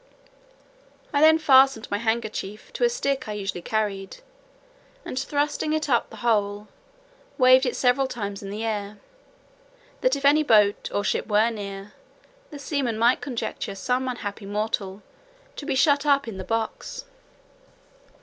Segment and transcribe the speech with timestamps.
[1.13, 4.17] I then fastened my handkerchief to a stick I usually carried,
[5.05, 6.69] and thrusting it up the hole,
[7.37, 8.97] waved it several times in the air,
[10.01, 11.93] that if any boat or ship were near,
[12.49, 15.03] the seamen might conjecture some unhappy mortal
[15.55, 17.05] to be shut up in the box.